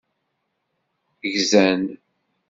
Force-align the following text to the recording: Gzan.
Gzan. 1.33 1.81